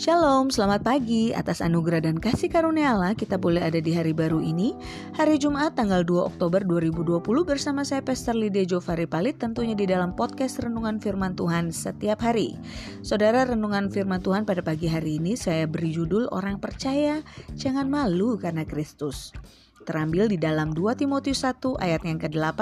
Shalom, 0.00 0.48
selamat 0.48 0.80
pagi. 0.80 1.28
Atas 1.36 1.60
anugerah 1.60 2.00
dan 2.00 2.16
kasih 2.16 2.48
karunia 2.48 2.96
Allah, 2.96 3.12
kita 3.12 3.36
boleh 3.36 3.60
ada 3.60 3.84
di 3.84 3.92
hari 3.92 4.16
baru 4.16 4.40
ini, 4.40 4.72
hari 5.12 5.36
Jumat 5.36 5.76
tanggal 5.76 6.00
2 6.08 6.24
Oktober 6.24 6.64
2020 6.64 7.20
bersama 7.44 7.84
saya 7.84 8.00
Pastor 8.00 8.32
Lydia 8.32 8.64
Jovari 8.64 9.04
Palit 9.04 9.36
tentunya 9.36 9.76
di 9.76 9.84
dalam 9.84 10.16
podcast 10.16 10.56
Renungan 10.64 11.04
Firman 11.04 11.36
Tuhan 11.36 11.68
setiap 11.68 12.24
hari. 12.24 12.56
Saudara, 13.04 13.44
Renungan 13.44 13.92
Firman 13.92 14.24
Tuhan 14.24 14.48
pada 14.48 14.64
pagi 14.64 14.88
hari 14.88 15.20
ini 15.20 15.36
saya 15.36 15.68
beri 15.68 15.92
judul 15.92 16.32
Orang 16.32 16.64
Percaya 16.64 17.20
Jangan 17.52 17.84
Malu 17.92 18.40
Karena 18.40 18.64
Kristus 18.64 19.36
terambil 19.84 20.28
di 20.28 20.36
dalam 20.36 20.72
2 20.72 21.00
Timotius 21.00 21.42
1 21.42 21.80
ayat 21.80 22.02
yang 22.04 22.18
ke-8, 22.20 22.60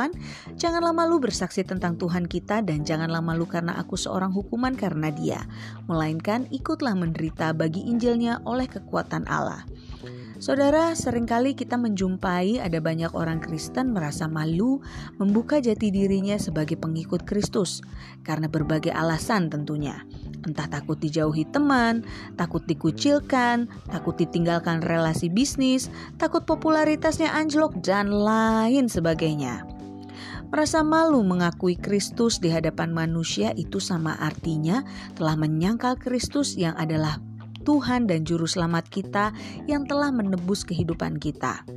Janganlah 0.59 0.95
malu 0.95 1.19
bersaksi 1.19 1.67
tentang 1.67 1.99
Tuhan 1.99 2.27
kita 2.27 2.63
dan 2.63 2.83
janganlah 2.83 3.21
malu 3.21 3.45
karena 3.45 3.77
aku 3.77 3.99
seorang 3.99 4.31
hukuman 4.33 4.75
karena 4.75 5.11
dia, 5.11 5.45
melainkan 5.87 6.47
ikutlah 6.49 6.95
menderita 6.95 7.55
bagi 7.55 7.87
Injilnya 7.87 8.43
oleh 8.47 8.67
kekuatan 8.67 9.27
Allah. 9.27 9.67
Saudara, 10.39 10.95
sering 10.95 11.27
kali 11.27 11.59
kita 11.59 11.75
menjumpai 11.75 12.63
ada 12.63 12.79
banyak 12.79 13.11
orang 13.11 13.43
Kristen 13.43 13.91
merasa 13.91 14.31
malu 14.31 14.79
membuka 15.19 15.59
jati 15.59 15.91
dirinya 15.91 16.39
sebagai 16.39 16.79
pengikut 16.79 17.27
Kristus 17.27 17.83
karena 18.23 18.47
berbagai 18.47 18.95
alasan 18.95 19.51
tentunya. 19.51 20.07
Entah 20.47 20.71
takut 20.71 20.95
dijauhi 21.01 21.49
teman, 21.51 22.07
takut 22.39 22.63
dikucilkan, 22.67 23.67
takut 23.91 24.15
ditinggalkan 24.15 24.85
relasi 24.87 25.27
bisnis, 25.27 25.91
takut 26.21 26.47
popularitasnya 26.47 27.33
anjlok, 27.35 27.75
dan 27.83 28.13
lain 28.13 28.87
sebagainya. 28.87 29.67
Merasa 30.49 30.81
malu 30.81 31.21
mengakui 31.27 31.77
Kristus 31.77 32.41
di 32.41 32.49
hadapan 32.49 32.95
manusia 32.95 33.53
itu 33.53 33.83
sama 33.83 34.17
artinya 34.17 34.81
telah 35.13 35.37
menyangkal 35.37 36.01
Kristus 36.01 36.57
yang 36.57 36.73
adalah 36.81 37.21
Tuhan 37.69 38.09
dan 38.09 38.25
Juru 38.25 38.49
Selamat 38.49 38.89
kita 38.89 39.37
yang 39.69 39.85
telah 39.85 40.09
menebus 40.09 40.65
kehidupan 40.65 41.21
kita. 41.21 41.69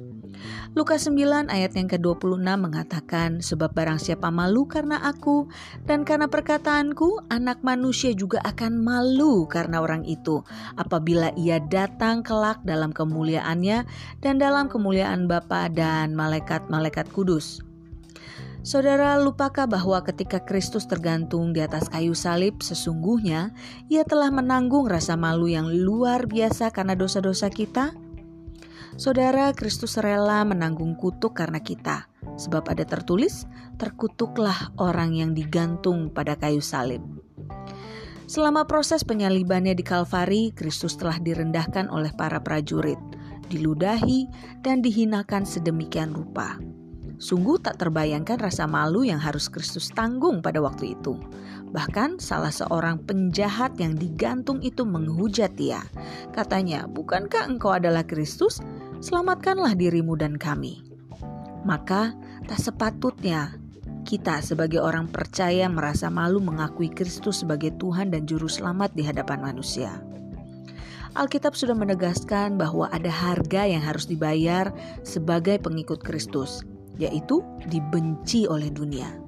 Lukas 0.71 1.03
9 1.07 1.51
ayat 1.51 1.75
yang 1.75 1.91
ke-26 1.91 2.39
mengatakan, 2.39 3.43
Sebab 3.43 3.75
barang 3.75 3.99
siapa 3.99 4.31
malu 4.31 4.69
karena 4.69 5.03
aku, 5.03 5.51
dan 5.83 6.07
karena 6.07 6.31
perkataanku, 6.31 7.27
anak 7.27 7.59
manusia 7.59 8.15
juga 8.15 8.39
akan 8.47 8.79
malu 8.79 9.45
karena 9.51 9.83
orang 9.83 10.07
itu, 10.07 10.41
apabila 10.79 11.35
ia 11.35 11.59
datang 11.59 12.23
kelak 12.23 12.63
dalam 12.63 12.95
kemuliaannya 12.95 13.83
dan 14.23 14.39
dalam 14.39 14.71
kemuliaan 14.71 15.27
Bapa 15.27 15.67
dan 15.67 16.15
malaikat-malaikat 16.15 17.11
kudus. 17.11 17.59
Saudara, 18.61 19.17
lupakah 19.17 19.65
bahwa 19.65 20.05
ketika 20.05 20.37
Kristus 20.37 20.85
tergantung 20.85 21.49
di 21.49 21.65
atas 21.65 21.89
kayu 21.89 22.13
salib, 22.13 22.61
sesungguhnya 22.61 23.49
Ia 23.89 24.05
telah 24.05 24.29
menanggung 24.29 24.85
rasa 24.85 25.17
malu 25.17 25.49
yang 25.49 25.65
luar 25.65 26.29
biasa 26.29 26.69
karena 26.69 26.93
dosa-dosa 26.93 27.49
kita? 27.49 27.97
Saudara, 29.01 29.49
Kristus 29.57 29.97
rela 29.97 30.45
menanggung 30.45 30.93
kutuk 30.93 31.33
karena 31.33 31.57
kita, 31.57 32.05
sebab 32.37 32.69
ada 32.69 32.85
tertulis, 32.85 33.49
"Terkutuklah 33.81 34.77
orang 34.77 35.17
yang 35.17 35.33
digantung 35.33 36.13
pada 36.13 36.37
kayu 36.37 36.61
salib." 36.61 37.01
Selama 38.29 38.69
proses 38.69 39.01
penyalibannya 39.01 39.73
di 39.73 39.81
Kalvari, 39.81 40.53
Kristus 40.53 41.01
telah 41.01 41.17
direndahkan 41.17 41.89
oleh 41.89 42.13
para 42.13 42.45
prajurit, 42.45 43.01
diludahi, 43.49 44.29
dan 44.61 44.85
dihinakan 44.85 45.49
sedemikian 45.49 46.13
rupa. 46.13 46.61
Sungguh 47.17 47.57
tak 47.57 47.81
terbayangkan 47.81 48.37
rasa 48.37 48.69
malu 48.69 49.01
yang 49.01 49.17
harus 49.17 49.49
Kristus 49.49 49.89
tanggung 49.93 50.45
pada 50.45 50.61
waktu 50.61 50.93
itu. 50.97 51.17
Bahkan 51.73 52.21
salah 52.21 52.49
seorang 52.49 53.01
penjahat 53.05 53.77
yang 53.81 53.97
digantung 53.97 54.61
itu 54.61 54.85
menghujat 54.85 55.53
dia. 55.53 55.85
Katanya, 56.33 56.89
bukankah 56.89 57.49
engkau 57.49 57.77
adalah 57.77 58.05
Kristus? 58.05 58.61
Selamatkanlah 59.01 59.73
dirimu 59.73 60.13
dan 60.13 60.37
kami. 60.37 60.85
Maka 61.65 62.13
tak 62.45 62.61
sepatutnya 62.61 63.57
kita 64.05 64.41
sebagai 64.45 64.81
orang 64.81 65.09
percaya 65.09 65.65
merasa 65.69 66.09
malu 66.09 66.41
mengakui 66.41 66.89
Kristus 66.89 67.41
sebagai 67.45 67.73
Tuhan 67.77 68.13
dan 68.13 68.25
Juru 68.25 68.49
Selamat 68.49 68.93
di 68.93 69.05
hadapan 69.05 69.41
manusia. 69.41 70.01
Alkitab 71.17 71.57
sudah 71.57 71.75
menegaskan 71.75 72.55
bahwa 72.55 72.87
ada 72.89 73.11
harga 73.11 73.67
yang 73.67 73.83
harus 73.83 74.07
dibayar 74.07 74.71
sebagai 75.03 75.59
pengikut 75.59 76.01
Kristus 76.01 76.65
yaitu 77.01 77.41
dibenci 77.69 78.45
oleh 78.45 78.69
dunia. 78.69 79.20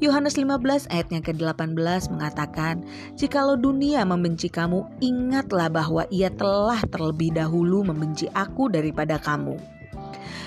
Yohanes 0.00 0.40
15 0.40 0.88
ayatnya 0.88 1.20
ke-18 1.20 1.76
mengatakan, 2.08 2.80
Jikalau 3.20 3.60
dunia 3.60 4.00
membenci 4.08 4.48
kamu, 4.48 4.88
ingatlah 5.04 5.68
bahwa 5.68 6.08
ia 6.08 6.32
telah 6.32 6.80
terlebih 6.88 7.36
dahulu 7.36 7.84
membenci 7.84 8.24
aku 8.32 8.72
daripada 8.72 9.20
kamu. 9.20 9.60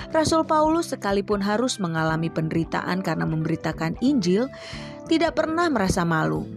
Rasul 0.10 0.42
Paulus 0.46 0.90
sekalipun 0.90 1.42
harus 1.42 1.78
mengalami 1.78 2.34
penderitaan 2.34 3.06
karena 3.06 3.30
memberitakan 3.30 3.98
Injil, 4.02 4.50
tidak 5.06 5.38
pernah 5.38 5.70
merasa 5.70 6.02
malu. 6.02 6.50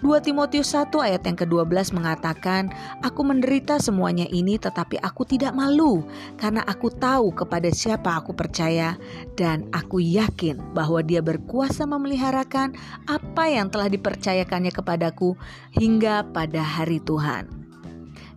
2 0.00 0.16
Timotius 0.24 0.72
1 0.72 0.96
ayat 0.96 1.28
yang 1.28 1.36
ke-12 1.36 1.92
mengatakan, 1.92 2.72
Aku 3.04 3.20
menderita 3.20 3.76
semuanya 3.76 4.24
ini 4.32 4.56
tetapi 4.56 4.96
aku 4.96 5.28
tidak 5.28 5.52
malu, 5.52 6.00
karena 6.40 6.64
aku 6.64 6.88
tahu 6.88 7.36
kepada 7.36 7.68
siapa 7.68 8.16
aku 8.16 8.32
percaya, 8.32 8.96
dan 9.36 9.68
aku 9.76 10.00
yakin 10.00 10.56
bahwa 10.72 11.04
dia 11.04 11.20
berkuasa 11.20 11.84
memeliharakan 11.84 12.72
apa 13.12 13.44
yang 13.52 13.68
telah 13.68 13.92
dipercayakannya 13.92 14.72
kepadaku 14.72 15.36
hingga 15.76 16.24
pada 16.32 16.64
hari 16.64 16.96
Tuhan. 17.04 17.52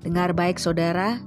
Dengar 0.03 0.35
baik 0.35 0.59
saudara, 0.59 1.23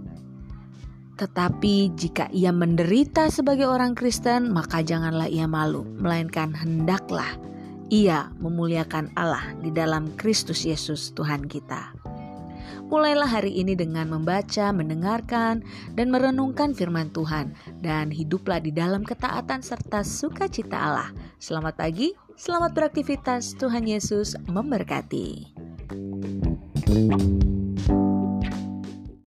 tetapi 1.17 1.97
jika 1.97 2.29
ia 2.29 2.53
menderita 2.53 3.33
sebagai 3.33 3.65
orang 3.65 3.97
Kristen, 3.97 4.53
maka 4.53 4.85
janganlah 4.85 5.33
ia 5.33 5.49
malu, 5.49 5.89
melainkan 5.97 6.53
hendaklah 6.53 7.41
ia 7.89 8.31
memuliakan 8.43 9.15
Allah 9.15 9.55
di 9.63 9.71
dalam 9.71 10.15
Kristus 10.19 10.67
Yesus 10.67 11.15
Tuhan 11.15 11.47
kita. 11.47 11.95
Mulailah 12.87 13.27
hari 13.27 13.51
ini 13.59 13.75
dengan 13.75 14.07
membaca, 14.07 14.71
mendengarkan, 14.71 15.67
dan 15.99 16.07
merenungkan 16.15 16.71
firman 16.71 17.11
Tuhan, 17.11 17.51
dan 17.83 18.15
hiduplah 18.15 18.63
di 18.63 18.71
dalam 18.71 19.03
ketaatan 19.03 19.59
serta 19.59 20.07
sukacita 20.07 20.79
Allah. 20.79 21.11
Selamat 21.43 21.75
pagi, 21.75 22.15
selamat 22.39 22.79
beraktivitas. 22.79 23.59
Tuhan 23.59 23.91
Yesus 23.91 24.39
memberkati. 24.47 25.59
thank 26.87 27.23
you 27.23 27.36